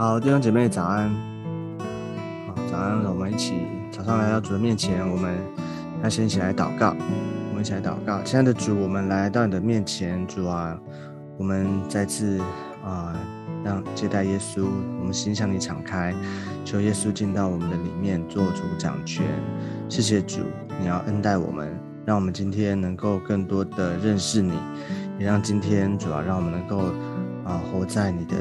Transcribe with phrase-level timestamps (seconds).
[0.00, 1.10] 好，弟兄姐妹早安。
[2.46, 5.36] 好，早安，我们一起早上来到主的面前，我们
[6.02, 6.96] 要先一起来祷告。
[7.50, 10.74] 我们一起来祷告，亲爱的主，我们来到你的面前，主啊，
[11.36, 12.40] 我们再次
[12.82, 13.14] 啊，
[13.62, 14.64] 让接待耶稣，
[15.00, 16.14] 我们心向你敞开，
[16.64, 19.26] 求耶稣进到我们的里面，做主掌权。
[19.90, 20.40] 谢谢主，
[20.80, 24.54] 你要恩待我们，让我们今天能够更多的认识你，
[25.18, 26.86] 也让今天主啊，让我们能够
[27.44, 28.34] 啊，活在你的。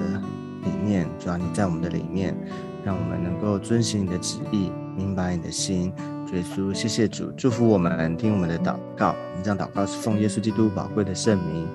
[0.63, 2.35] 里面，主要你在我们的里面，
[2.83, 5.93] 让我们能够遵循你的旨意，明白你的心。
[6.31, 9.15] 耶稣，谢谢主，祝福我们，听我们的祷告。
[9.31, 11.67] 我们这样祷告是奉耶稣基督宝贵的圣名，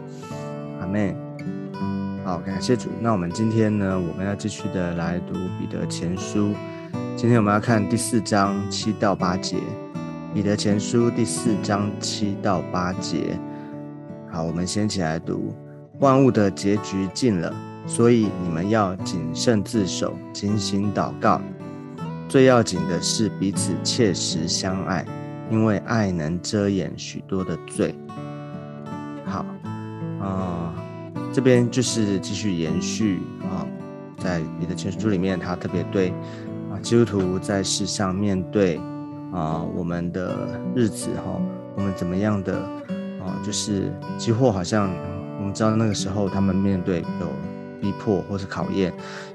[0.81, 1.13] 阿门。
[2.25, 2.89] 好，感谢主。
[3.01, 6.53] 那我们今天呢，我们要继续的来读彼得前书。
[7.17, 9.57] 今天我们要看第四章七到八节，
[10.33, 13.39] 彼得前书第四章七到八节。
[14.31, 15.53] 好，我们先起来读，
[15.99, 17.53] 万物的结局近了。
[17.87, 21.41] 所以你们要谨慎自守，警醒祷告。
[22.27, 25.05] 最要紧的是彼此切实相爱，
[25.51, 27.95] 因为爱能遮掩许多的罪。
[29.25, 29.45] 好，
[30.21, 30.75] 啊，
[31.33, 33.67] 这边就是继续延续啊，
[34.19, 36.09] 在你的前书里面，他特别对
[36.73, 38.81] 啊基督徒在世上面对
[39.33, 41.41] 啊我们的日子哈，
[41.77, 42.59] 我们怎么样的
[43.23, 44.91] 啊，就是几乎好像
[45.39, 47.54] 我们知道那个时候他们面对有。
[47.85, 48.91] 逼迫或是考验，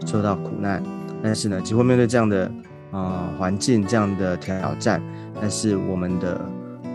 [0.08, 0.82] 受到苦难，
[1.22, 2.52] 但是呢，几乎面对这样的
[2.90, 5.00] 啊环境，这样的挑战，
[5.40, 6.42] 但是我们的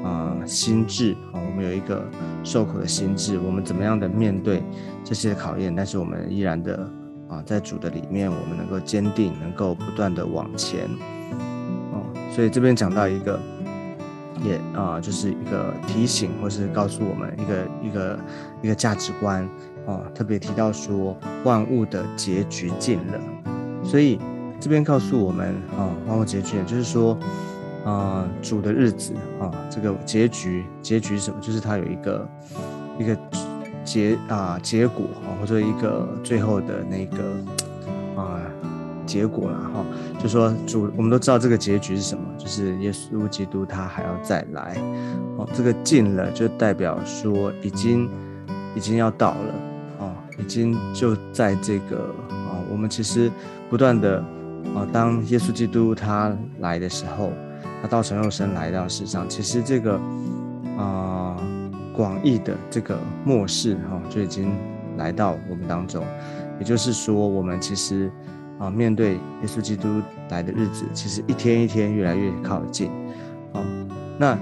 [0.02, 2.04] 啊心智啊，我们有一个
[2.42, 4.64] 受苦的心智，我们怎么样的面对
[5.04, 5.72] 这些考验？
[5.72, 6.90] 但是我们依然的
[7.28, 10.88] 啊，在主的里面，我们能够坚定，能够不断的往前
[11.92, 12.02] 哦。
[12.34, 13.38] 所以这边讲到一个，
[14.42, 18.18] 也啊，就是一个提醒，或是告诉我们一个一个
[18.62, 19.48] 一个价值观。
[19.86, 23.20] 哦，特别提到说万物的结局近了，
[23.82, 24.18] 所以
[24.58, 27.18] 这边告诉我们啊，万物结局就是说，
[27.84, 31.38] 啊，主的日子啊，这个结局结局是什么？
[31.40, 32.28] 就是它有一个
[32.98, 33.16] 一个
[33.84, 37.18] 结啊结果啊，或者一个最后的那个
[38.16, 38.40] 啊
[39.04, 39.84] 结果了哈。
[40.18, 44.78] 就说主，我们都知道这个结局是什么，就是耶稣基督他还要再来
[45.36, 45.46] 哦。
[45.52, 48.08] 这个近了，就代表说已经
[48.74, 49.54] 已经要到了。
[50.38, 53.30] 已经就在这个啊，我们其实
[53.70, 54.18] 不断的
[54.74, 57.32] 啊，当耶稣基督他来的时候，
[57.80, 60.00] 他道成肉身来到世上，其实这个
[60.76, 61.36] 啊
[61.94, 64.52] 广义的这个末世哈就已经
[64.96, 66.04] 来到我们当中，
[66.58, 68.10] 也就是说，我们其实
[68.58, 69.88] 啊面对耶稣基督
[70.30, 72.90] 来的日子，其实一天一天越来越靠近，
[73.52, 73.62] 啊，
[74.18, 74.38] 那。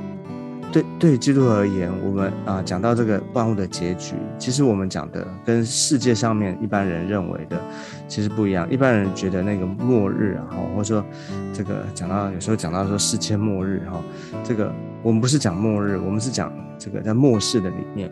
[0.72, 7.60] 对对，基督而言，我们啊讲到这个万物的结局，其实我们讲的跟世界上面一般人认为的
[8.08, 8.66] 其实不一样。
[8.70, 11.04] 一般人觉得那个末日啊，或者说
[11.52, 14.00] 这个讲到有时候讲到说世界末日哈，
[14.42, 14.72] 这个
[15.02, 18.08] 我们不是讲末日，我们是讲这个在末世的里面，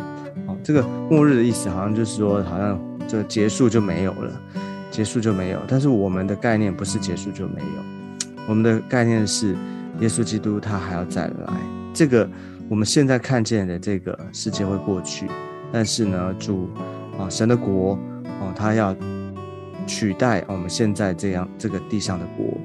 [0.47, 2.79] 哦，这个末日的意思好像就是说好像
[3.09, 4.31] 就结束就没有了，
[4.91, 5.59] 结束就没有。
[5.67, 9.57] 但是我们的概念不是结束就没有，我们的概念是
[10.01, 11.53] 耶稣基督他还要再来，
[11.93, 12.29] 这个。
[12.69, 15.27] 我们现在看见的这个世界会过去，
[15.73, 16.71] 但是呢，主
[17.19, 18.95] 啊，神的国哦，他要
[19.89, 22.57] 取代我们现在这样这个地上的国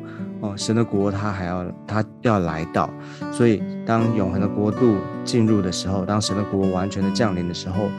[0.42, 2.88] 哦，神的国他还要他要来到，
[3.32, 7.90] 所以当永恒的国度进入的时候，当神的国完全的降临的时候，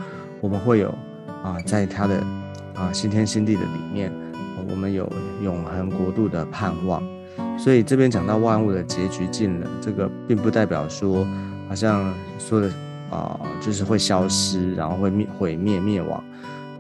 [0.41, 0.95] 我们会有
[1.43, 2.23] 啊，在他的
[2.77, 4.13] 啊新天新地的里面，
[4.71, 5.13] 我们有
[5.43, 7.03] 永恒国度的盼望。
[7.57, 11.27] 所以这边讲到万物的结局近了，这个并不代表说。
[11.69, 12.71] 好像说的
[13.11, 16.25] 啊，就是会消失，然后会灭毁灭灭亡，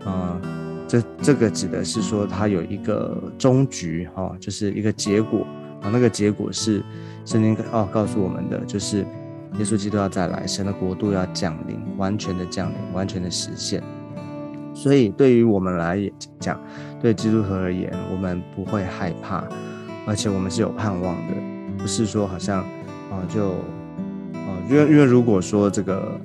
[0.04, 0.40] 啊，
[0.86, 5.44] 这这个指的是说它有一个终局哈，就是一个结果
[5.82, 6.80] 啊，那个结果是
[7.24, 13.82] 圣经哦告诉我们的，就是耶稣基督要再来，神的国度要降临，完全的降临，完全的实现。
[14.72, 16.08] 所以对于我们来
[16.38, 16.60] 讲，
[17.02, 19.42] 对基督徒而言，我们不会害怕，
[20.06, 21.34] 而且我们是有盼望的，
[21.76, 22.60] 不是说好像
[23.10, 23.50] 啊就。
[24.32, 26.20] 啊因为因为如果说这个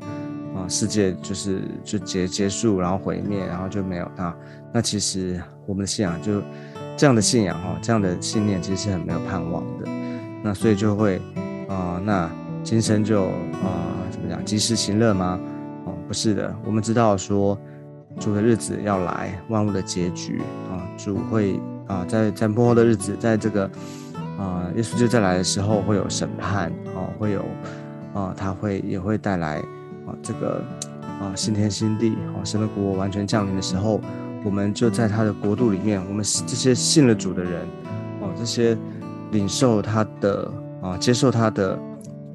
[0.55, 4.35] 啊世界就是就结结束，然后毁灭，然后就没有它，
[4.73, 6.41] 那其实我们的信仰就
[6.97, 9.89] 这样的信仰哈，这样的信念其实是很没有盼望的。
[10.43, 11.21] 那所以就会
[11.67, 12.29] 啊，那
[12.63, 15.39] 今生就啊怎么讲及时行乐吗？
[15.85, 17.57] 哦，不是的，我们知道说
[18.19, 20.41] 主的日子要来，万物的结局
[20.71, 21.59] 啊，主会
[21.91, 23.69] 啊在在末后的日子，在这个
[24.37, 27.43] 啊耶稣就再来的时候会有审判啊，会有。
[28.13, 29.55] 啊，他会也会带来
[30.05, 30.61] 啊，这个
[31.21, 34.01] 啊新天新地啊，神的国完全降临的时候，
[34.43, 37.61] 我们就在他的国度里面，我们这些信了主的人，
[38.19, 38.77] 哦，这些
[39.31, 40.51] 领受他的
[40.81, 41.79] 啊，接受他的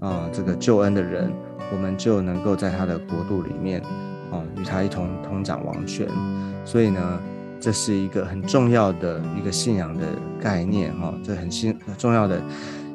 [0.00, 1.30] 啊这个救恩的人，
[1.70, 3.82] 我们就能够在他的国度里面，
[4.30, 6.08] 哦，与他一同同掌王权。
[6.64, 7.20] 所以呢，
[7.66, 10.06] 这是一个很重要的一个信仰的
[10.40, 12.40] 概念，哈，这很信重要的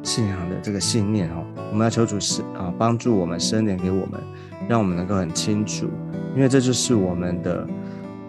[0.01, 4.21] 信仰的这个信念，哈，我们要求主是啊，帮助我们生点给我们，
[4.69, 5.89] 让我们能够很清楚，
[6.38, 7.68] 因为这就是我们的。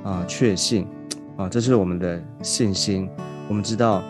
[0.03, 0.85] 啊，确信
[1.37, 3.09] 啊，这是我们的信心。
[3.49, 4.03] 我们知道，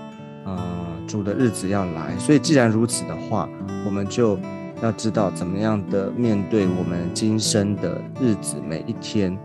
[0.46, 3.46] 啊，主的日子要来，所以既然如此的话，
[3.84, 4.38] 我们就
[4.80, 9.38] 要知道怎么样的面对我们今生的日子每一天。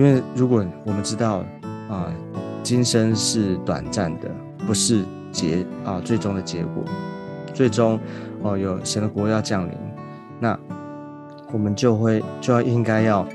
[0.00, 1.44] 因为如果我们知道
[1.90, 2.10] 啊，
[2.62, 4.30] 今生是短暂的，
[4.66, 6.82] 不是结啊最终的结果，
[7.52, 8.00] 最终
[8.40, 9.74] 哦有神的国要降临，
[10.38, 10.58] 那
[11.52, 13.26] 我们就会就要应该要。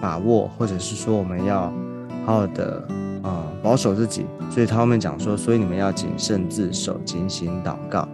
[0.00, 1.72] 把握，或者是说我们要
[2.26, 2.84] 好好的
[3.22, 8.08] 啊保守自己，所以他后面讲说，所以你们要谨慎自守，警醒祷告。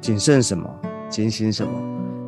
[0.00, 0.72] 谨慎什么？
[1.08, 1.72] 警醒什么？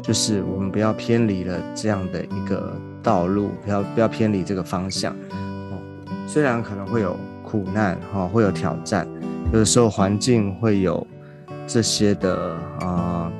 [0.03, 5.13] 就是我们不要偏离了这样的一个道路，不要不要偏离这个方向。
[5.71, 5.79] 哦，
[6.27, 9.07] 虽然可能会有苦难哈，会有挑战，
[9.53, 11.07] 有的时候环境会有
[11.67, 13.31] 这些的啊，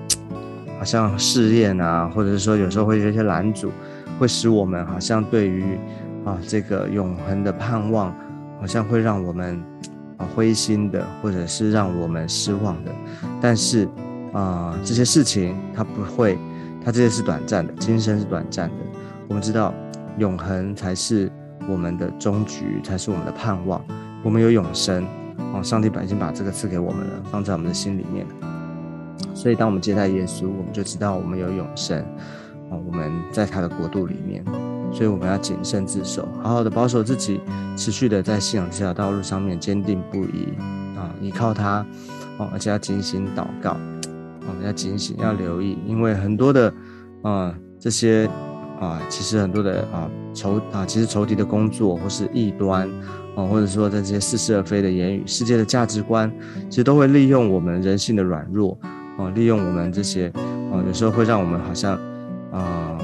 [0.79, 3.71] 好像试验啊，或者是说有时候会有一些拦阻。
[4.19, 5.77] 会使我们好像对于
[6.25, 8.15] 啊这个永恒的盼望，
[8.61, 9.61] 好像会让我们
[10.17, 12.93] 啊灰心的，或者是让我们失望的。
[13.41, 13.89] 但是
[14.33, 16.39] 啊这些事情它不会，
[16.85, 18.75] 它这些是短暂的，今生是短暂的。
[19.33, 19.73] 我们知道
[20.19, 21.33] 永恒才是
[21.67, 23.83] 我们的终局，才是我们的盼望。
[24.23, 25.07] 我们有永生
[25.55, 28.27] 哦，上帝已经把这个赐给我们了，放在我们的心里面。
[29.35, 32.05] 所以当我们接待耶稣，我们就知道我们有永生。
[32.69, 34.45] 我们在他的国度里面，
[34.93, 37.41] 所以我们要谨慎自守，好好的保守自己，
[37.75, 40.53] 持续的在信仰这条道路上面坚定不移
[40.95, 41.87] 啊，依靠他
[42.37, 43.71] 哦，而且要警醒祷告
[44.43, 46.71] 哦，要警醒，要留意，因为很多的
[47.23, 48.29] 啊这些
[48.85, 52.91] 啊，其实很多的啊仇啊，其实仇敌的工作或是异端
[53.37, 56.31] 啊，或者说在这些似是而非的言语，世界的价值观，
[56.69, 58.77] 其实都会利用我们人性的软弱
[59.17, 60.27] 啊，利用我们这些
[60.73, 61.99] 啊，有时候会让我们好像。
[62.53, 62.99] 啊，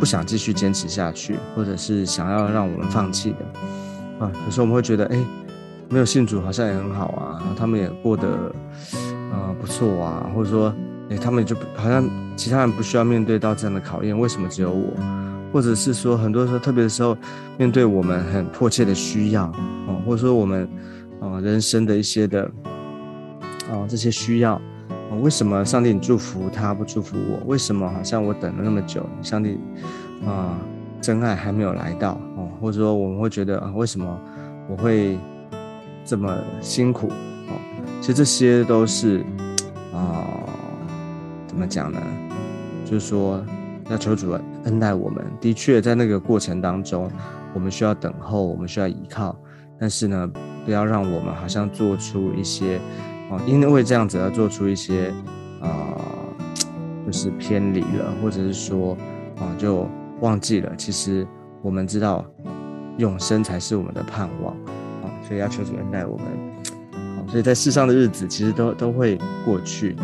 [0.00, 4.32] 不想继续坚持下去，或者是想要让我们放弃的啊。
[4.46, 5.18] 有时候我们会觉得，哎，
[5.90, 8.26] 没有信主好像也很好啊，他们也过得
[9.30, 10.72] 啊不错啊，或者说，
[11.10, 14.92] 哎，他们就好像其他人不需要面对到这样的考验，为什么只有我？
[15.52, 17.16] 或者是说，很多时候特别的时候，
[17.56, 20.68] 面对我们很迫切的需要啊，或者说我们
[21.20, 22.42] 啊人生的一些的
[23.70, 24.60] 啊这些需要。
[25.22, 27.40] 为什么上帝你祝福他不祝福我？
[27.46, 29.58] 为什么好像我等了那么久，上帝
[30.26, 30.58] 啊
[31.00, 32.50] 真爱还没有来到哦？
[32.60, 34.20] 或者说我们会觉得啊，为什么
[34.68, 35.16] 我会
[36.04, 37.08] 这么辛苦
[37.48, 37.56] 哦？
[38.02, 39.24] 其实这些都是
[39.94, 40.26] 啊，
[41.56, 41.98] 怎么讲呢？
[42.84, 43.42] 就是说
[43.88, 44.30] 要求主
[44.64, 45.24] 恩待我们。
[45.40, 47.10] 的确，在那个过程当中，
[47.54, 49.34] 我们需要等候，我们需要依靠，
[49.80, 50.30] 但是呢，
[50.66, 52.78] 不要让我们好像做出一些。
[53.30, 55.10] 哦，因为这样子而做出一些，
[55.62, 55.96] 啊，
[57.06, 58.94] 就是偏离了，或者是说，
[59.38, 59.88] 啊，就
[60.20, 60.76] 忘记了。
[60.76, 61.26] 其实
[61.62, 62.22] 我们知道，
[62.98, 64.52] 永生才是我们的盼望，
[65.02, 66.26] 啊，所以要求主恩待我们。
[67.16, 69.96] 好，所以在世上的日子其实都都会过去，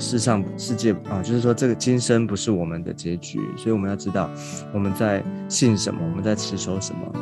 [0.00, 4.28] 世上世界啊，就是说这个今生不是我们的结局，所以我们要知道
[4.72, 7.12] 我们在信什么，我们在持守什么，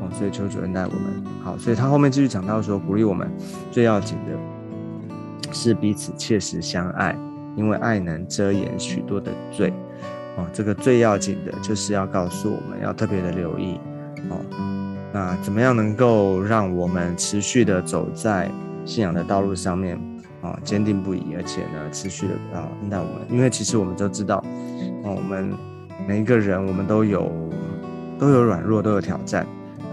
[0.00, 1.24] 哦，所以求主恩待我们。
[1.42, 3.30] 好，所以他后面继续讲到说，鼓励我们
[3.70, 4.36] 最要紧的。
[5.52, 7.16] 是彼此切实相爱，
[7.56, 9.72] 因为爱能遮掩许多的罪。
[10.36, 13.78] 哦，这个最要紧的就是要告诉我们要特别的留意。
[14.28, 14.36] 哦，
[15.12, 18.50] 那怎么样能够让我们持续的走在
[18.84, 19.98] 信仰的道路上面？
[20.46, 23.14] 啊，坚定不移，而且呢，持续的啊恩待我们。
[23.28, 24.36] 因为其实我们都知道，
[25.02, 25.52] 啊，我们
[26.06, 27.30] 每一个人我们都有
[28.18, 29.42] 都有软弱，都有挑战。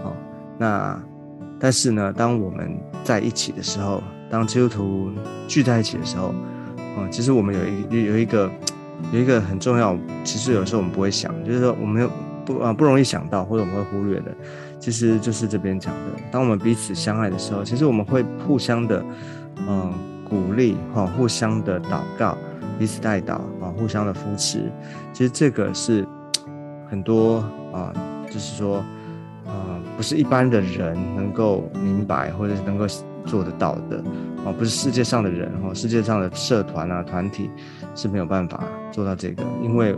[0.04, 0.12] 啊，
[0.56, 1.02] 那
[1.58, 5.10] 但是呢，当我们在一起的时候，当基督徒
[5.48, 6.28] 聚在一起的时候，
[6.96, 8.50] 啊，其实我们有一有一个
[9.12, 12.08] 有一个很重要，其实有时候我们不会想，就是说我们
[12.44, 14.34] 不啊不容易想到，或者我们会忽略的，
[14.78, 19.04] 其实就是这边讲的，当我们彼此相爱的时候，其实我们会互相的
[19.66, 19.92] 嗯
[20.34, 22.36] 鼓励哈，互相的祷告，
[22.76, 24.72] 彼此带祷啊，互相的扶持，
[25.12, 26.04] 其实这个是
[26.90, 27.36] 很多
[27.72, 27.92] 啊，
[28.26, 28.78] 就是说
[29.46, 32.86] 啊，不是一般的人能够明白，或者是能够。
[33.26, 34.04] 做得到的。
[34.44, 37.48] 哦，不是世界上的人哦，世界上的社团啊团体
[37.94, 38.62] 是没有办法
[38.92, 39.96] 做到这个，因为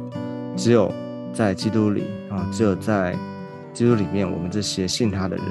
[0.54, 0.92] 只有
[1.32, 3.16] 在基督里啊，只有在
[3.72, 5.44] 基督里面我们这些信他的人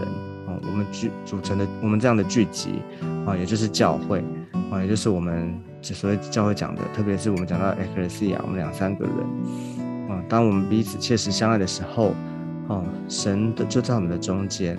[0.47, 2.81] 啊，我们聚组成的我们这样的聚集
[3.27, 4.23] 啊，也就是教会。
[4.71, 9.15] 啊，也就是我们所谓教会讲的，特别是我们讲到 Ecclesia，我们两三个人
[10.09, 12.13] 啊，当我们彼此切实相爱的时候
[12.67, 14.77] 啊，神的就在我们的中间，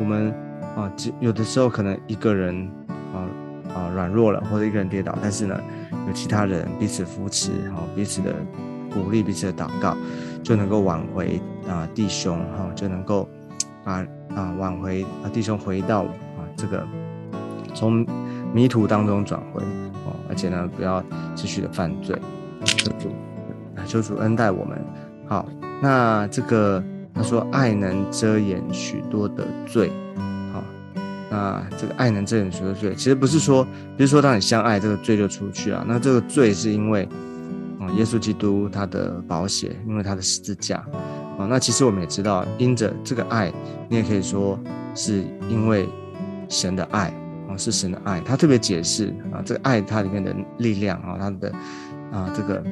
[0.00, 0.32] 我们
[0.76, 2.68] 啊，有的时候可能一个人
[3.12, 3.26] 啊
[3.74, 5.60] 啊软弱了，或者一个人跌倒，但是呢，
[6.06, 8.34] 有其他人彼此扶持，哈，彼此的。
[8.90, 9.94] 鼓励彼此的祷告，
[10.42, 13.28] 就能够挽回啊弟兄哈，就能够
[13.84, 14.02] 把
[14.34, 16.82] 啊挽回啊弟兄回到啊这个
[17.74, 18.04] 从
[18.54, 19.62] 迷途当中转回
[20.06, 21.02] 哦，而且呢不要
[21.34, 22.18] 继续的犯罪。
[22.64, 23.10] 求主，
[23.86, 24.78] 求主恩待我们。
[25.26, 25.48] 好，
[25.82, 26.82] 那这个
[27.14, 29.92] 他说爱能遮掩许多的罪。
[30.52, 30.62] 好，
[31.30, 33.64] 那这个爱能遮掩许多罪，其实不是说
[33.96, 35.84] 不是说当你相爱，这个罪就出去了。
[35.86, 37.08] 那这个罪是因为。
[37.96, 40.76] 耶稣基督他的保险，因为他的十字架
[41.38, 43.50] 啊，那其实我们也知道，因着这个爱，
[43.88, 44.60] 你也可以说
[44.94, 45.88] 是因为
[46.50, 47.10] 神的爱
[47.48, 48.20] 啊，是神的爱。
[48.20, 51.52] 他特别解释啊，这个爱它里面的力量啊，它的
[52.12, 52.62] 啊这个，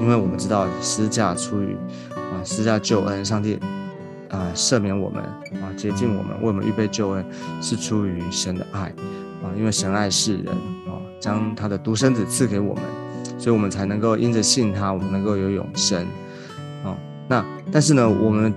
[0.00, 1.76] 因为我们知道十字架出于
[2.14, 3.58] 啊十字架救恩，上帝
[4.28, 5.22] 啊赦免我们
[5.60, 7.24] 啊洁净我们，为我们预备救恩，
[7.60, 8.92] 是出于神的爱
[9.42, 10.54] 啊，因为神爱世人
[10.86, 12.84] 啊，将他的独生子赐给我们。
[13.38, 16.06] 所以，我们才能够因着信他，我们能够有永生。
[16.84, 16.94] 哦，
[17.26, 18.52] 那但是呢，我们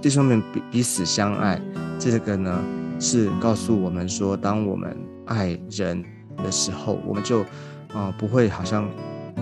[0.00, 1.60] 弟兄们彼彼此相爱，
[1.98, 2.56] 这个呢
[2.98, 6.04] 是告诉我们说，当我们爱人
[6.44, 7.40] 的时候，我们就
[7.92, 8.88] 啊不会好像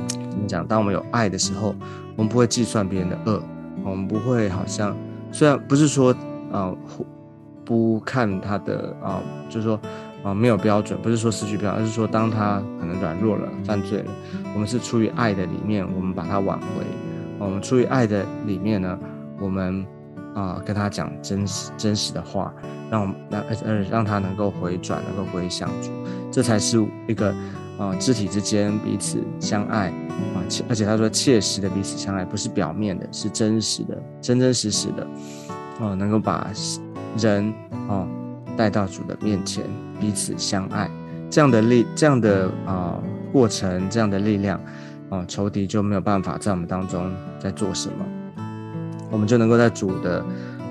[0.09, 0.67] 怎么讲？
[0.67, 1.75] 当我们有爱的时候，
[2.17, 3.43] 我们不会计算别人的恶，
[3.85, 4.97] 我们不会好像
[5.33, 6.15] 虽然不是说
[6.53, 6.75] 啊
[7.65, 9.81] 不看他的啊，就是说。
[10.25, 14.11] 啊，没有标准，不是说失去标准，而是说当他可能软弱了、犯罪了，
[14.55, 16.67] 我们是出于爱的里面，我们把他挽回。
[17.39, 18.99] 我们出于爱的里面呢，
[19.39, 19.85] 我们
[20.35, 22.53] 啊跟他讲真实真实的话，
[22.91, 25.91] 让让呃让他能够回转，能够归向主，
[26.31, 27.35] 这才是一个
[27.79, 35.07] 啊肢体之间彼此相爱啊，而且他说切实的彼此相爱，不是表面的，是真实的，真真实实的
[35.81, 36.51] 哦，能够把
[37.19, 37.53] 人
[37.89, 38.07] 哦
[38.57, 39.65] 带到主的面前。
[40.01, 40.91] 彼此相爱，
[41.31, 43.01] 这样的力，这样的啊
[43.33, 44.61] 过程，这样的力量
[45.09, 48.05] 啊，仇敌就没有办法在我们当中在做什么。
[49.15, 50.25] 我们就能够在主的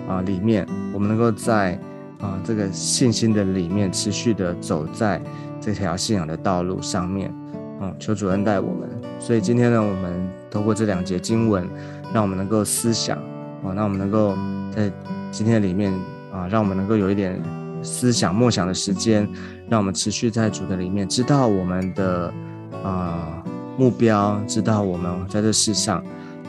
[0.05, 1.79] 啊里面，我们能够在
[2.19, 5.21] 啊这个信心的里面持续的走在
[5.61, 7.33] 这条信仰的道路上面。
[7.79, 8.89] 嗯，求主恩待我们。
[9.17, 11.65] 所以今天呢，我们通过这两节经文，
[12.13, 13.17] 让我们能够思想
[13.63, 14.35] 啊，让我们能够
[14.75, 14.91] 在
[15.31, 15.93] 今天里面
[16.31, 17.41] 啊，让我们能够有一点。
[17.85, 19.27] 思想默想的时间，
[19.67, 22.33] 让我们持续在主的里面，知道我们的
[22.81, 23.43] 啊
[23.77, 26.01] 目标，知道我们在这世上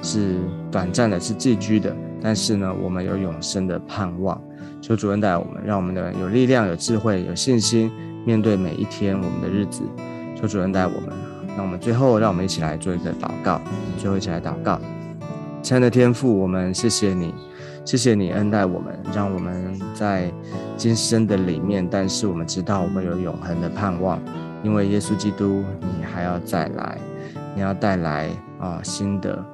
[0.04, 0.36] 是
[0.70, 4.40] 短暂的，是寄居的，但是呢，我们有永生的盼望。
[4.82, 7.90] 求主恩待我们，让我们的有力量、有智慧、有信心，
[8.26, 9.82] 面对每一天我们的日子。
[10.36, 11.08] 求主恩待我们。
[11.56, 13.60] 那我们最后，让我们一起来做一个祷告。
[13.96, 14.78] 最后一起来祷告，
[15.62, 17.34] 亲爱的天父，我们谢谢你。
[17.86, 20.32] 谢谢你恩待我们，让我们在
[20.74, 24.18] 今生的里面，但是我们知道我们有永恒的盼望，
[24.62, 26.98] 因为耶稣基督，你还要再来，
[27.54, 29.44] 你要带来啊新的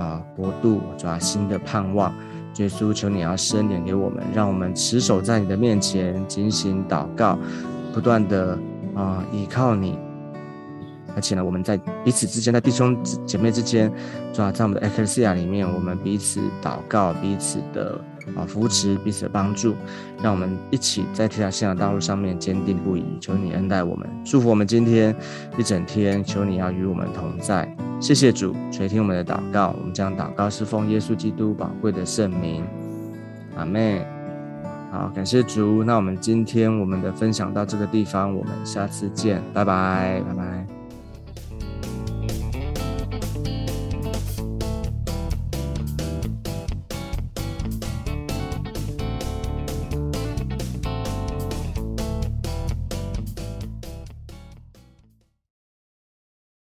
[0.00, 2.14] 啊国度，抓新的盼望。
[2.56, 7.38] 耶稣，求你要伸脸给我们，让我们持守在你的面前，警醒祷告，
[7.92, 8.58] 不断的
[8.94, 9.98] 啊依靠你。
[11.14, 13.92] 而且呢，我们在彼此之间，在弟兄姐妹之间，
[14.32, 18.00] 主要在我们的 e c l e s i a 里面，我们彼此祷告，彼此的
[18.36, 19.74] 啊扶持，彼此的帮助，
[20.22, 23.04] 让我们一起在这条信仰道路上面坚定不移。
[23.20, 25.14] 求你恩待我们，祝福我们今天
[25.58, 26.22] 一整天。
[26.24, 27.68] 求你要与我们同在。
[28.00, 32.64] 谢谢主垂听我们的祷告，我们将祷告是奉耶稣基督宝贵的圣名。
[33.56, 34.06] 阿妹，
[34.90, 35.84] 好，感谢主。
[35.84, 40.79] 那我们今天我们的分享到这个地方，我们下次见，拜拜，拜拜。